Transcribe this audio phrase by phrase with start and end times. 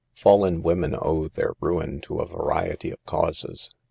[0.15, 3.69] Fallen women owe their ruin to a variety of causes.